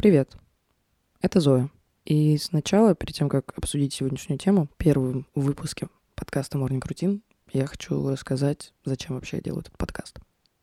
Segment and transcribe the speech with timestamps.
[0.00, 0.36] Привет,
[1.20, 1.70] это Зоя.
[2.04, 7.20] И сначала, перед тем, как обсудить сегодняшнюю тему, первым в выпуске подкаста Morning Routine,
[7.52, 10.20] я хочу рассказать, зачем вообще я делаю этот подкаст.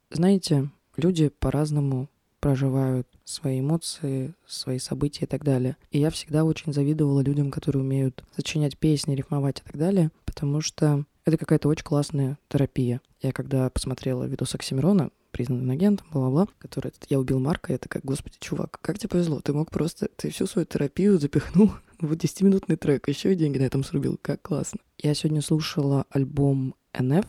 [0.10, 2.08] Знаете, люди по-разному
[2.40, 5.76] проживают свои эмоции, свои события и так далее.
[5.92, 10.62] И я всегда очень завидовала людям, которые умеют сочинять песни, рифмовать и так далее, потому
[10.62, 13.02] что это какая-то очень классная терапия.
[13.26, 18.36] Я когда посмотрела видос Оксимирона, признанным агентом, бла-бла-бла, который «Я убил Марка», я такая, господи,
[18.40, 23.08] чувак, как тебе повезло, ты мог просто, ты всю свою терапию запихнул в 10-минутный трек,
[23.08, 24.80] еще и деньги на этом срубил, как классно.
[25.00, 27.26] Я сегодня слушала альбом NF,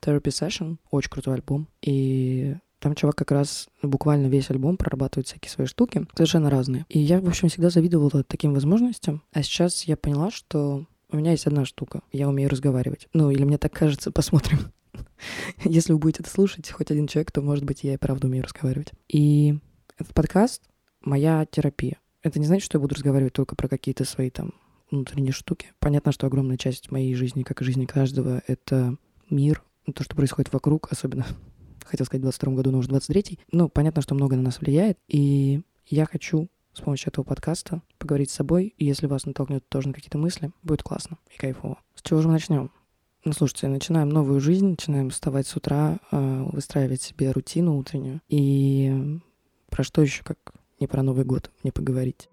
[0.00, 5.50] Therapy Session, очень крутой альбом, и там чувак как раз буквально весь альбом прорабатывает всякие
[5.50, 6.86] свои штуки, совершенно разные.
[6.88, 9.24] И я, в общем, всегда завидовала таким возможностям.
[9.32, 12.02] А сейчас я поняла, что у меня есть одна штука.
[12.12, 13.08] Я умею разговаривать.
[13.12, 14.72] Ну, или мне так кажется, посмотрим.
[15.64, 18.44] Если вы будете это слушать, хоть один человек, то, может быть, я и правда умею
[18.44, 18.92] разговаривать.
[19.08, 19.58] И
[19.98, 20.62] этот подкаст—
[21.00, 21.98] моя терапия.
[22.22, 24.54] Это не значит, что я буду разговаривать только про какие-то свои там
[24.90, 25.72] внутренние штуки.
[25.78, 28.96] Понятно, что огромная часть моей жизни, как и жизни каждого, это
[29.30, 29.62] мир,
[29.94, 31.26] то, что происходит вокруг, особенно,
[31.84, 34.98] хотел сказать, в 22 году, но уже 23 Ну, понятно, что много на нас влияет,
[35.08, 39.88] и я хочу с помощью этого подкаста поговорить с собой, и если вас натолкнет тоже
[39.88, 41.78] на какие-то мысли, будет классно и кайфово.
[41.94, 42.70] С чего же мы начнем?
[43.24, 48.20] Ну, слушайте, начинаем новую жизнь, начинаем вставать с утра, э, выстраивать себе рутину утреннюю.
[48.28, 49.20] И
[49.70, 50.38] про что еще, как
[50.80, 52.28] не про Новый год, мне поговорить?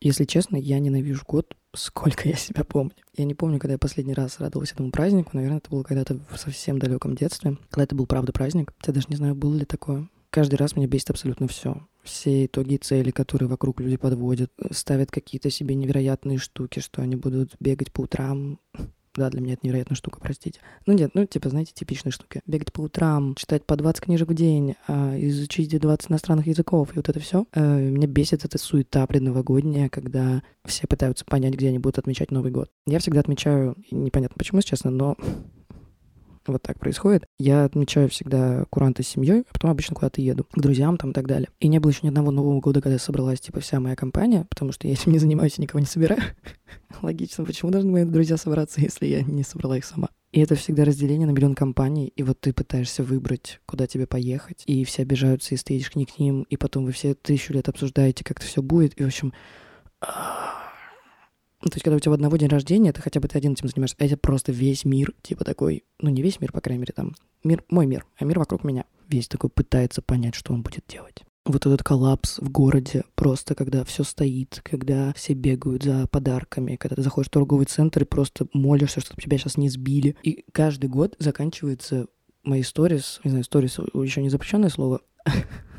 [0.00, 2.92] Если честно, я ненавижу год, сколько я себя помню.
[3.16, 5.30] Я не помню, когда я последний раз радовалась этому празднику.
[5.32, 7.56] Наверное, это было когда-то в совсем далеком детстве.
[7.70, 8.72] Когда это был, правда, праздник.
[8.86, 10.08] Я даже не знаю, было ли такое.
[10.30, 11.86] Каждый раз меня бесит абсолютно все.
[12.02, 17.16] Все итоги и цели, которые вокруг люди подводят, ставят какие-то себе невероятные штуки, что они
[17.16, 18.58] будут бегать по утрам,
[19.18, 20.60] да, для меня это невероятная штука, простите.
[20.86, 22.42] Ну нет, ну типа, знаете, типичные штуки.
[22.46, 26.96] Бегать по утрам, читать по 20 книжек в день, а, изучить 20 иностранных языков, и
[26.96, 27.46] вот это все.
[27.52, 32.50] Э, меня бесит эта суета предновогодняя, когда все пытаются понять, где они будут отмечать Новый
[32.50, 32.70] год.
[32.86, 35.16] Я всегда отмечаю, непонятно почему, честно, но
[36.52, 37.24] вот так происходит.
[37.38, 41.14] Я отмечаю всегда куранты с семьей, а потом обычно куда-то еду, к друзьям там и
[41.14, 41.48] так далее.
[41.60, 44.72] И не было еще ни одного Нового года, когда собралась, типа, вся моя компания, потому
[44.72, 46.22] что я этим не занимаюсь и никого не собираю.
[47.02, 50.08] Логично, почему должны мои друзья собраться, если я не собрала их сама?
[50.30, 54.62] И это всегда разделение на миллион компаний, и вот ты пытаешься выбрать, куда тебе поехать,
[54.66, 58.38] и все обижаются, и стоишь к ним и потом вы все тысячу лет обсуждаете, как
[58.38, 59.32] это все будет, и, в общем,
[61.60, 63.68] то есть, когда у тебя в одного день рождения, ты хотя бы ты один этим
[63.68, 66.92] занимаешься, а это просто весь мир, типа такой, ну, не весь мир, по крайней мере,
[66.94, 68.84] там, мир, мой мир, а мир вокруг меня.
[69.08, 71.24] Весь такой пытается понять, что он будет делать.
[71.44, 76.96] Вот этот коллапс в городе, просто когда все стоит, когда все бегают за подарками, когда
[76.96, 80.14] ты заходишь в торговый центр и просто молишься, чтобы тебя сейчас не сбили.
[80.22, 82.06] И каждый год заканчивается
[82.44, 85.00] мои сторис, не знаю, сторис еще не запрещенное слово,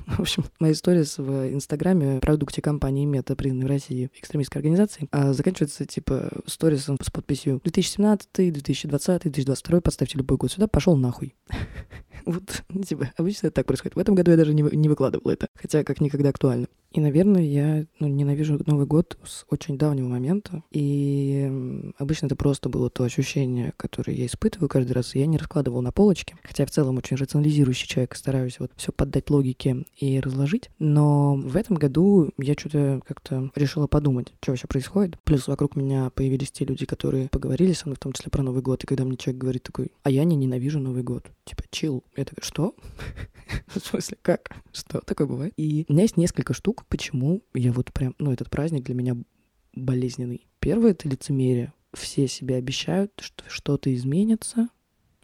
[0.18, 5.34] В общем, моя история в Инстаграме, продукте компании Мета, признанной в России экстремистской организации, а
[5.34, 11.36] заканчивается, типа, сторисом с подписью 2017, 2020, 2022, подставьте любой год сюда, пошел нахуй.
[12.30, 13.96] Вот, типа, обычно это так происходит.
[13.96, 16.68] В этом году я даже не, не выкладывала это, хотя как никогда актуально.
[16.92, 20.64] И, наверное, я ну, ненавижу Новый год с очень давнего момента.
[20.72, 25.14] И обычно это просто было то ощущение, которое я испытываю каждый раз.
[25.14, 26.36] Я не раскладывал на полочке.
[26.44, 30.72] Хотя в целом очень рационализирующий человек, стараюсь вот все поддать логике и разложить.
[30.80, 35.20] Но в этом году я что-то как-то решила подумать, что вообще происходит.
[35.24, 38.64] Плюс вокруг меня появились те люди, которые поговорили со мной, в том числе про Новый
[38.64, 38.84] год.
[38.84, 41.28] И когда мне человек говорит такой, а я не ненавижу Новый год.
[41.46, 42.04] Типа, чил.
[42.16, 42.76] Я такая, что?
[43.68, 44.56] В смысле, как?
[44.74, 45.54] Что такое бывает?
[45.58, 49.16] И у меня есть несколько штук, почему я вот прям, ну, этот праздник для меня
[49.74, 50.48] болезненный.
[50.60, 51.74] Первое— это лицемерие.
[51.94, 54.70] Все себе обещают, что что-то изменится,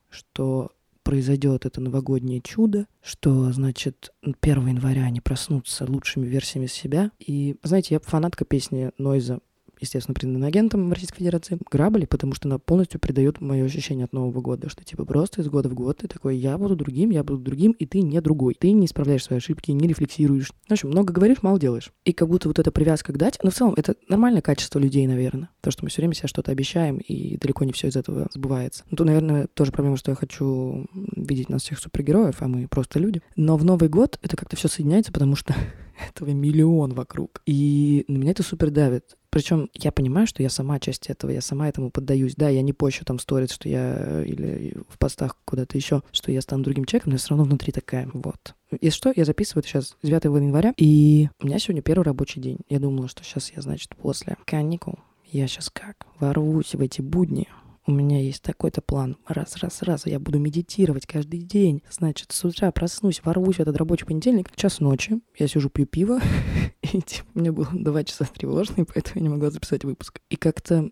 [0.10, 0.72] что
[1.04, 7.12] произойдет это новогоднее чудо, что, значит, 1 января они проснутся лучшими версиями себя.
[7.20, 9.40] И, знаете, я фанатка песни Нойза
[9.80, 14.14] естественно, признан агентом в Российской Федерации, грабли, потому что она полностью придает мое ощущение от
[14.14, 17.24] Нового года, что типа просто из года в год ты такой, я буду другим, я
[17.24, 18.56] буду другим, и ты не другой.
[18.60, 20.52] Ты не исправляешь свои ошибки, не рефлексируешь.
[20.68, 21.92] В общем, много говоришь, мало делаешь.
[22.04, 25.06] И как будто вот эта привязка к дате, но в целом это нормальное качество людей,
[25.08, 25.50] наверное.
[25.62, 28.84] То, что мы все время себе что-то обещаем, и далеко не все из этого сбывается.
[28.90, 30.86] Ну, то, наверное, тоже проблема, что я хочу
[31.16, 33.22] видеть нас всех супергероев, а мы просто люди.
[33.36, 35.56] Но в Новый год это как-то все соединяется, потому что
[36.10, 37.42] этого миллион вокруг.
[37.46, 39.16] И на меня это супер давит.
[39.36, 42.36] Причем я понимаю, что я сама часть этого, я сама этому поддаюсь.
[42.38, 46.40] Да, я не пощу там сторис, что я или в постах куда-то еще, что я
[46.40, 48.10] стану другим человеком, но я все равно внутри такая.
[48.14, 48.56] Вот.
[48.80, 52.60] Если что, я записываю это сейчас 9 января, и у меня сегодня первый рабочий день.
[52.70, 57.50] Я думала, что сейчас я, значит, после каникул я сейчас как, ворвусь в эти будни,
[57.88, 59.18] у меня есть такой-то план.
[59.28, 61.84] Раз, раз, раз, я буду медитировать каждый день.
[61.90, 66.20] Значит, с утра проснусь, ворвусь в этот рабочий понедельник, час ночи, я сижу, пью пиво,
[66.82, 70.20] и типа, мне было два часа тревожный, поэтому я не могла записать выпуск.
[70.30, 70.90] И как-то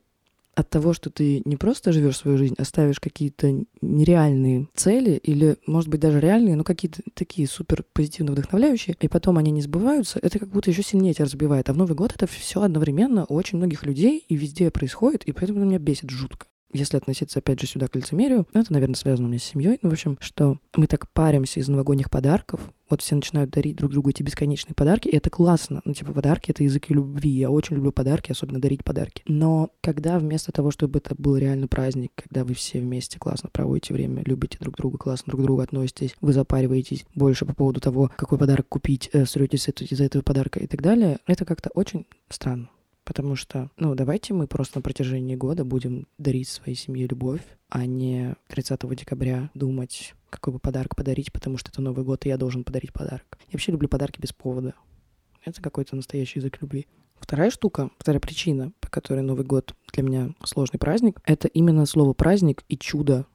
[0.56, 5.57] от того, что ты не просто живешь свою жизнь, а ставишь какие-то нереальные цели или,
[5.66, 10.19] может быть, даже реальные, но какие-то такие супер позитивно вдохновляющие, и потом они не сбываются,
[10.22, 11.69] это как будто еще сильнее тебя разбивает.
[11.69, 15.31] А в Новый год это все одновременно у очень многих людей и везде происходит, и
[15.31, 19.28] поэтому меня бесит жутко если относиться опять же сюда к лицемерию, ну, это, наверное, связано
[19.28, 23.02] у меня с семьей, ну, в общем, что мы так паримся из новогодних подарков, вот
[23.02, 25.81] все начинают дарить друг другу эти бесконечные подарки, и это классно.
[25.84, 27.30] Ну, типа, подарки— это языки любви.
[27.30, 29.24] Я очень люблю подарки, особенно дарить подарки.
[29.25, 33.96] Но когда вместо того, чтобы это был реально праздник, когда вы все вместе классно проводите
[33.96, 38.12] время, любите друг друга, классно друг к другу относитесь, вы запариваетесь больше по поводу того,
[38.16, 42.70] какой подарок купить, э, сретесь из-за этого подарка и так далее, это как-то очень странно.
[43.04, 47.86] Потому что, ну, давайте мы просто на протяжении года будем дарить своей семье любовь, а
[47.86, 52.38] не 30 декабря думать, какой бы подарок подарить, потому что это Новый год, и я
[52.38, 53.38] должен подарить подарок.
[53.48, 54.74] Я вообще люблю подарки без повода.
[55.44, 56.88] Это какой-то настоящий язык любви.
[57.20, 62.14] Вторая штука, вторая причина, по которой Новый год для меня сложный праздник, это именно слово
[62.14, 63.26] праздник и чудо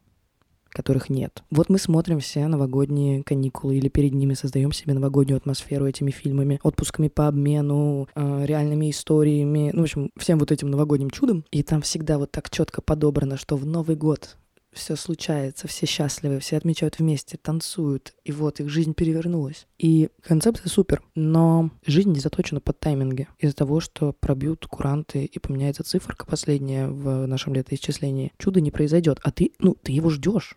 [0.78, 1.42] которых нет.
[1.50, 6.60] Вот мы смотрим все новогодние каникулы или перед ними создаем себе новогоднюю атмосферу этими фильмами,
[6.62, 11.44] отпусками по обмену, э, реальными историями, ну, в общем, всем вот этим новогодним чудом.
[11.50, 14.36] И там всегда вот так четко подобрано, что в Новый год
[14.72, 19.66] все случается, все счастливы, все отмечают вместе, танцуют, и вот их жизнь перевернулась.
[19.78, 23.26] И концепция супер, но жизнь не заточена под тайминги.
[23.38, 29.18] Из-за того, что пробьют куранты и поменяется циферка последняя в нашем летоисчислении, чудо не произойдет,
[29.24, 30.56] а ты, ну, ты его ждешь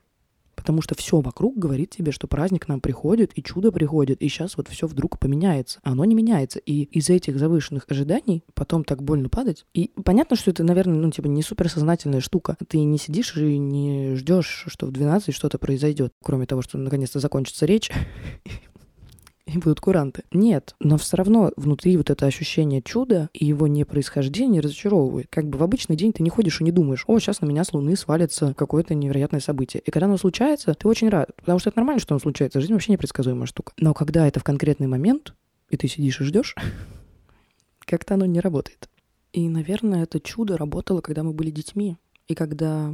[0.61, 4.29] потому что все вокруг говорит тебе, что праздник к нам приходит, и чудо приходит, и
[4.29, 5.79] сейчас вот все вдруг поменяется.
[5.81, 6.59] Оно не меняется.
[6.59, 9.65] И из-за этих завышенных ожиданий потом так больно падать.
[9.73, 12.57] И понятно, что это, наверное, ну, типа, не суперсознательная штука.
[12.67, 17.19] Ты не сидишь и не ждешь, что в 12 что-то произойдет, кроме того, что наконец-то
[17.19, 17.89] закончится речь,
[19.53, 20.23] и будут куранты.
[20.31, 25.27] Нет, но все равно внутри вот это ощущение чуда и его непроисхождение разочаровывает.
[25.29, 27.63] Как бы в обычный день ты не ходишь и не думаешь, о, сейчас на меня
[27.63, 29.81] с Луны свалится какое-то невероятное событие.
[29.85, 32.61] И когда оно случается, ты очень рад, потому что это нормально, что оно случается.
[32.61, 33.73] Жизнь вообще непредсказуемая штука.
[33.77, 35.33] Но когда это в конкретный момент,
[35.69, 36.55] и ты сидишь и ждешь,
[37.79, 38.89] как-то оно не работает.
[39.33, 41.97] И, наверное, это чудо работало, когда мы были детьми.
[42.27, 42.93] И когда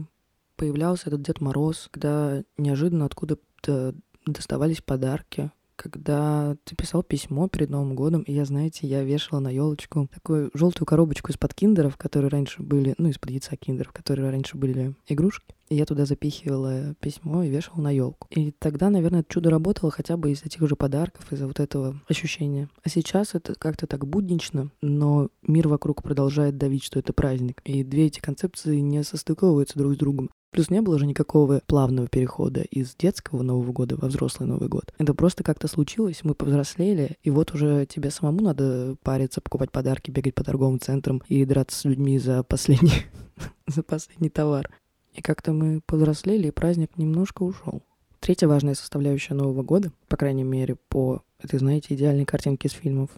[0.56, 3.96] появлялся этот Дед Мороз, когда неожиданно откуда-то
[4.26, 9.50] доставались подарки, когда ты писал письмо перед Новым годом, и я, знаете, я вешала на
[9.50, 14.58] елочку такую желтую коробочку из-под киндеров, которые раньше были, ну, из-под яйца киндеров, которые раньше
[14.58, 15.56] были игрушки.
[15.70, 18.28] И я туда запихивала письмо и вешала на елку.
[18.32, 22.70] И тогда, наверное, чудо работало хотя бы из-за тех же подарков, из-за вот этого ощущения.
[22.84, 27.62] А сейчас это как-то так буднично, но мир вокруг продолжает давить, что это праздник.
[27.66, 30.30] И две эти концепции не состыковываются друг с другом.
[30.52, 34.94] Плюс не было же никакого плавного перехода из детского Нового года во взрослый Новый год.
[34.98, 40.10] Это просто как-то случилось, мы повзрослели, и вот уже тебе самому надо париться, покупать подарки,
[40.10, 43.06] бегать по торговым центрам и драться с людьми за последний,
[43.68, 44.70] за последний товар.
[45.14, 47.84] И как-то мы повзрослели, и праздник немножко ушел.
[48.20, 53.10] Третья важная составляющая Нового года, по крайней мере, по этой, знаете, идеальной картинке из фильмов,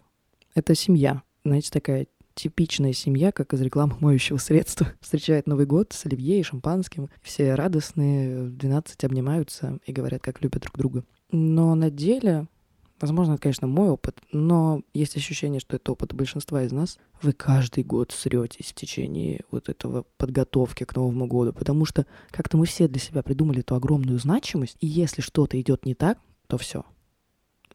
[0.56, 1.24] это семья.
[1.46, 2.08] Знаете, такая
[2.40, 7.10] типичная семья, как из рекламы моющего средства, встречает Новый год с оливье и шампанским.
[7.22, 11.04] Все радостные, в 12 обнимаются и говорят, как любят друг друга.
[11.32, 12.48] Но на деле,
[13.02, 16.98] возможно, это, конечно, мой опыт, но есть ощущение, что это опыт большинства из нас.
[17.22, 22.58] Вы каждый год сретесь в течение вот этого подготовки к Новому году, потому что как-то
[22.58, 26.18] мы все для себя придумали эту огромную значимость, и если что-то идет не так,
[26.48, 26.86] то все,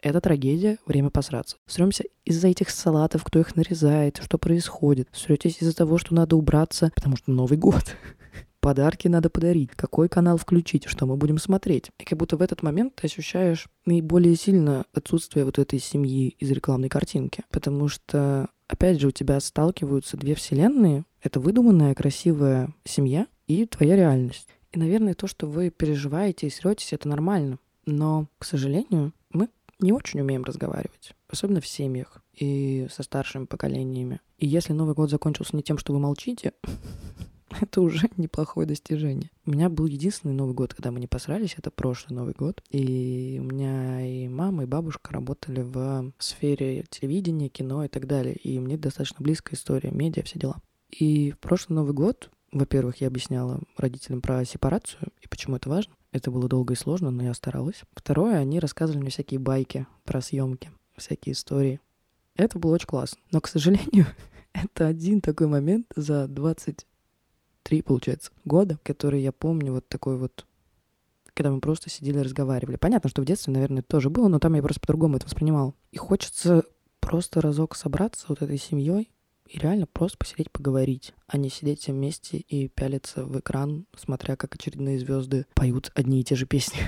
[0.04, 1.56] это трагедия, время посраться.
[1.66, 5.08] Сремся из-за этих салатов, кто их нарезает, что происходит.
[5.12, 7.96] Сретесь из-за того, что надо убраться, потому что Новый год.
[8.60, 11.90] Подарки надо подарить, какой канал включить, что мы будем смотреть.
[11.98, 16.50] И как будто в этот момент ты ощущаешь наиболее сильно отсутствие вот этой семьи из
[16.50, 17.42] рекламной картинки.
[17.50, 21.04] Потому что, опять же, у тебя сталкиваются две вселенные.
[21.22, 24.48] Это выдуманная красивая семья и твоя реальность.
[24.72, 27.58] И, наверное, то, что вы переживаете и сретесь, это нормально.
[27.86, 29.48] Но, к сожалению, мы
[29.80, 34.20] не очень умеем разговаривать, особенно в семьях и со старшими поколениями.
[34.38, 36.52] И если Новый год закончился не тем, что вы молчите,
[37.60, 39.30] это уже неплохое достижение.
[39.46, 42.62] У меня был единственный Новый год, когда мы не посрались, это прошлый Новый год.
[42.70, 48.34] И у меня и мама, и бабушка работали в сфере телевидения, кино и так далее.
[48.34, 50.56] И мне достаточно близкая история, медиа, все дела.
[50.90, 55.94] И в прошлый Новый год, во-первых, я объясняла родителям про сепарацию и почему это важно.
[56.14, 57.82] Это было долго и сложно, но я старалась.
[57.94, 61.80] Второе, они рассказывали мне всякие байки про съемки, всякие истории.
[62.36, 63.18] Это было очень классно.
[63.32, 64.06] Но, к сожалению,
[64.54, 70.46] Это один такой момент за 23, получается, года, который я помню вот такой вот
[71.34, 72.76] когда мы просто сидели и разговаривали.
[72.76, 75.74] Понятно, что в детстве, наверное, тоже было, но там я просто по-другому это воспринимал.
[75.90, 76.62] И хочется
[77.00, 79.10] просто разок собраться вот этой семьей
[79.48, 84.36] и реально просто посидеть поговорить, а не сидеть все вместе и пялиться в экран, смотря
[84.36, 86.78] как очередные звезды поют одни и те же песни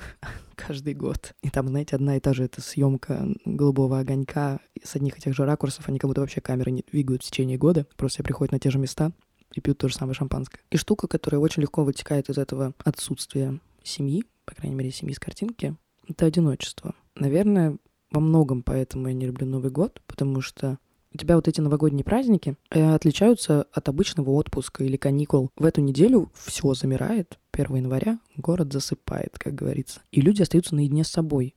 [0.54, 1.34] каждый год.
[1.42, 5.34] И там, знаете, одна и та же эта съемка голубого огонька с одних и тех
[5.34, 8.52] же ракурсов, они как будто вообще камеры не двигают в течение года, просто все приходят
[8.52, 9.12] на те же места
[9.54, 10.60] и пьют то же самое шампанское.
[10.70, 15.18] И штука, которая очень легко вытекает из этого отсутствия семьи, по крайней мере, семьи с
[15.18, 15.76] картинки,
[16.08, 16.94] это одиночество.
[17.14, 17.78] Наверное,
[18.10, 20.78] во многом поэтому я не люблю Новый год, потому что
[21.12, 25.50] у тебя вот эти новогодние праздники э, отличаются от обычного отпуска или каникул.
[25.56, 27.38] В эту неделю все замирает.
[27.52, 30.00] 1 января город засыпает, как говорится.
[30.12, 31.54] И люди остаются наедине с собой.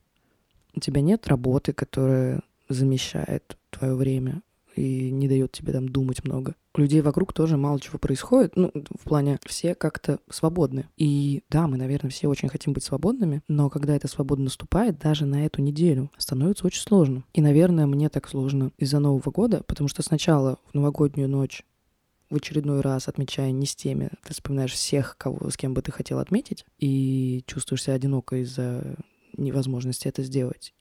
[0.74, 4.42] У тебя нет работы, которая замещает твое время
[4.74, 6.54] и не дает тебе там думать много.
[6.74, 8.56] Людей вокруг тоже мало чего происходит.
[8.56, 10.88] Ну, в плане все как-то свободны.
[10.96, 15.26] И да, мы, наверное, все очень хотим быть свободными, но когда эта свобода наступает, даже
[15.26, 17.24] на эту неделю, становится очень сложно.
[17.32, 21.64] И, наверное, мне так сложно из-за Нового года, потому что сначала в новогоднюю ночь
[22.30, 25.92] в очередной раз отмечая не с теми, ты вспоминаешь всех, кого, с кем бы ты
[25.92, 28.96] хотел отметить, и чувствуешь себя одиноко из-за
[29.36, 30.74] невозможности это сделать.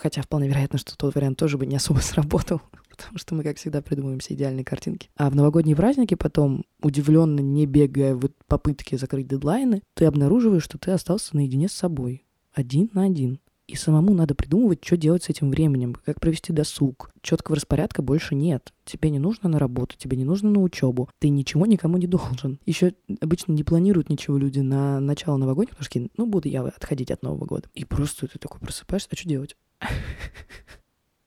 [0.00, 3.58] Хотя вполне вероятно, что тот вариант тоже бы не особо сработал, потому что мы, как
[3.58, 5.10] всегда, придумываем все идеальные картинки.
[5.16, 10.78] А в новогодние праздники потом, удивленно не бегая в попытке закрыть дедлайны, ты обнаруживаешь, что
[10.78, 13.40] ты остался наедине с собой, один на один.
[13.70, 17.12] И самому надо придумывать, что делать с этим временем, как провести досуг.
[17.22, 18.72] Четкого распорядка больше нет.
[18.84, 21.08] Тебе не нужно на работу, тебе не нужно на учебу.
[21.20, 22.58] Ты ничего никому не должен.
[22.66, 27.12] Еще обычно не планируют ничего люди на начало новогодних, потому что, ну, буду я отходить
[27.12, 27.68] от Нового года.
[27.74, 29.56] И просто ты такой просыпаешься, а что делать?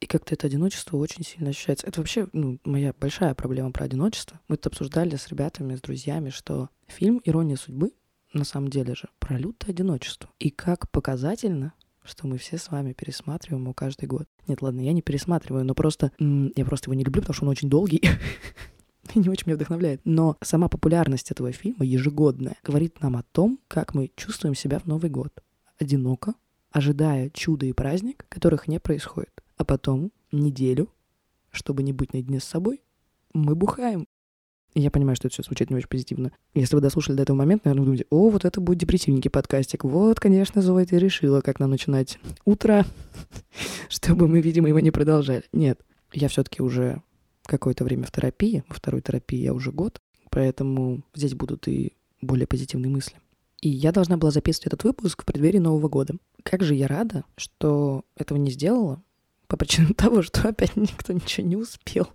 [0.02, 1.88] И как-то это одиночество очень сильно ощущается.
[1.88, 4.42] Это вообще ну, моя большая проблема про одиночество.
[4.50, 7.94] Мы это обсуждали с ребятами, с друзьями, что фильм «Ирония судьбы»
[8.34, 10.30] на самом деле же про лютое одиночество.
[10.40, 11.72] И как показательно,
[12.04, 14.28] что мы все с вами пересматриваем его каждый год.
[14.48, 17.50] Нет, ладно, я не пересматриваю, но просто я просто его не люблю, потому что он
[17.50, 18.02] очень долгий
[19.14, 20.02] и не очень меня вдохновляет.
[20.06, 24.86] Но сама популярность этого фильма ежегодная говорит нам о том, как мы чувствуем себя в
[24.86, 25.32] Новый год.
[25.80, 26.36] Одиноко,
[26.72, 29.32] ожидая чуда и праздник, которых не происходит.
[29.58, 30.90] А потом неделю,
[31.52, 32.82] чтобы не быть наедине с собой,
[33.34, 34.08] мы бухаем.
[34.76, 36.32] Я понимаю, что это все звучит не очень позитивно.
[36.56, 39.84] Если вы дослушали до этого момента, наверное, вы думаете, о, вот это будет депрессивненький подкастик.
[39.84, 42.86] Вот, конечно, Зоя, ты решила, как нам начинать утро,
[43.90, 45.44] чтобы мы, видимо, его не продолжали.
[45.54, 45.80] Нет,
[46.12, 47.02] я все таки уже
[47.46, 52.48] какое-то время в терапии, во второй терапии я уже год, поэтому здесь будут и более
[52.48, 53.16] позитивные мысли.
[53.62, 56.16] И я должна была записывать этот выпуск в преддверии Нового года.
[56.44, 59.02] Как же я рада, что этого не сделала,
[59.48, 62.10] по причине того, что опять никто ничего не успел.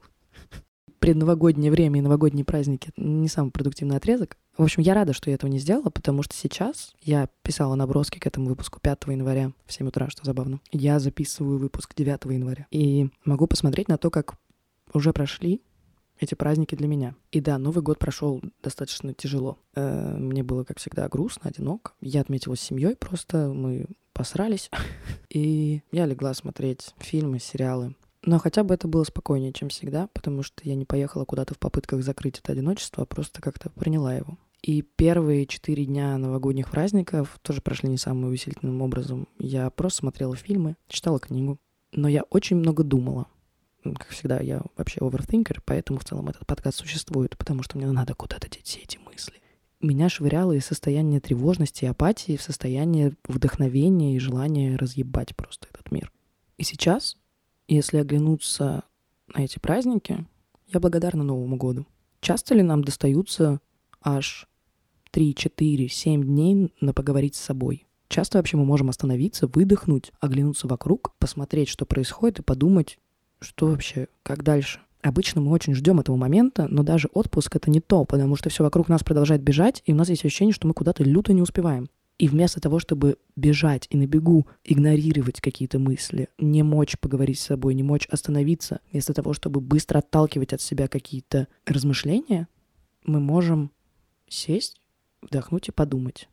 [0.98, 4.36] Предновогоднее время и новогодние праздники— не самый продуктивный отрезок.
[4.56, 8.18] В общем, я рада, что я этого не сделала, потому что сейчас я писала наброски
[8.18, 10.60] к этому выпуску 5 января в 7 утра, что забавно.
[10.72, 12.66] Я записываю выпуск 9 января.
[12.70, 14.34] И могу посмотреть на то, как
[14.92, 15.62] уже прошли
[16.18, 17.14] эти праздники для меня.
[17.30, 19.58] И да, Новый год прошел достаточно тяжело.
[19.74, 21.94] Э, мне было, как всегда, грустно, одинок.
[22.00, 24.70] Я отметила с семьей, просто мы посрались.
[25.30, 27.94] И я легла смотреть фильмы, сериалы.
[28.22, 31.58] Но хотя бы это было спокойнее, чем всегда, потому что я не поехала куда-то в
[31.58, 34.38] попытках закрыть это одиночество, а просто как-то приняла его.
[34.62, 39.28] И первые четыре дня новогодних праздников тоже прошли не самым увеселительным образом.
[39.38, 41.58] Я просто смотрела фильмы, читала книгу.
[41.92, 43.28] Но я очень много думала
[43.94, 48.14] как всегда, я вообще овертинкер, поэтому в целом этот подкаст существует, потому что мне надо
[48.14, 49.34] куда-то деть все эти мысли.
[49.80, 55.92] Меня швыряло из состояния тревожности и апатии в состояние вдохновения и желания разъебать просто этот
[55.92, 56.12] мир.
[56.56, 57.16] И сейчас,
[57.74, 58.84] если оглянуться
[59.34, 60.26] на эти праздники,
[60.66, 61.86] я благодарна Новому году.
[62.20, 63.60] Часто ли нам достаются
[64.02, 64.46] аж
[65.10, 67.86] 3, 4, 7 дней на поговорить с собой?
[68.08, 72.98] Часто вообще мы можем остановиться, выдохнуть, оглянуться вокруг, посмотреть, что происходит, и подумать,
[73.40, 74.80] что вообще, как дальше?
[75.02, 78.64] Обычно мы очень ждем этого момента, но даже отпуск это не то, потому что все
[78.64, 81.88] вокруг нас продолжает бежать, и у нас есть ощущение, что мы куда-то люто не успеваем.
[82.18, 87.44] И вместо того, чтобы бежать и на бегу игнорировать какие-то мысли, не мочь поговорить с
[87.44, 92.48] собой, не мочь остановиться, вместо того, чтобы быстро отталкивать от себя какие-то размышления,
[93.04, 93.70] мы можем
[94.28, 94.80] сесть,
[95.22, 96.28] вдохнуть и подумать.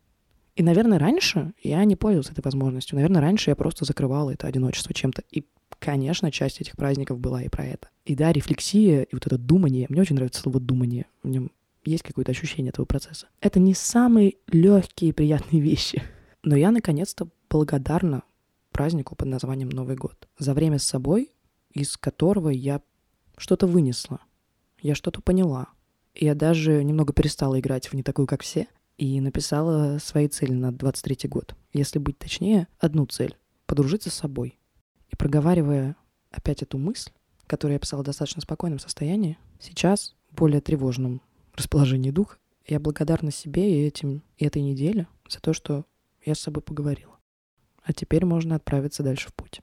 [0.56, 2.96] И, наверное, раньше я не пользовался этой возможностью.
[2.96, 5.22] Наверное, раньше я просто закрывала это одиночество чем-то.
[5.30, 5.46] И
[5.80, 7.90] Конечно, часть этих праздников была и про это.
[8.06, 11.52] И да, рефлексия и вот это думание, мне очень нравится слово думание, в нем
[11.86, 13.28] есть какое-то ощущение этого процесса.
[13.42, 16.04] Это не самые легкие и приятные вещи.
[16.44, 18.24] Но я наконец-то благодарна
[18.72, 20.28] празднику под названием Новый год.
[20.38, 21.32] За время с собой,
[21.72, 22.82] из которого я
[23.38, 24.20] что-то вынесла.
[24.82, 25.68] я что-то поняла.
[26.14, 30.72] Я даже немного перестала играть в «Не такую, как все» и написала свои цели на
[30.72, 31.56] 23 год.
[31.74, 34.58] Если быть точнее, одну цель— подружиться с собой.
[35.10, 35.96] И проговаривая
[36.32, 37.12] опять эту мысль,
[37.48, 41.22] которую я писала в достаточно спокойном состоянии, сейчас, более тревожном
[41.58, 45.86] расположении духа, я благодарна себе и этим, и этой неделе за то, что
[46.24, 47.18] я с собой поговорила.
[47.84, 49.62] А теперь можно отправиться дальше в путь.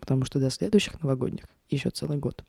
[0.00, 2.44] Потому что до следующих новогодних еще целый год.